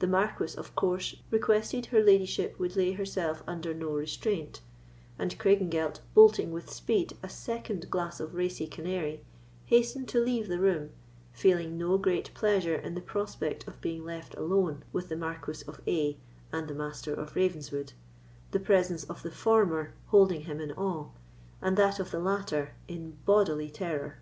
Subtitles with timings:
[0.00, 4.62] The Marquis, of course, requested her ladyship would lay herself under no restraint;
[5.16, 9.24] and Craigengelt, bolting with speed a second glass of racy canary,
[9.66, 10.90] hastened to leave the room,
[11.32, 15.80] feeling no great pleasure in the prospect of being left alone with the Marquis of
[15.86, 16.18] A——
[16.50, 17.92] and the Master of Ravenswood;
[18.50, 21.10] the presence of the former holding him in awe,
[21.62, 24.18] and that of the latter in bodily terror.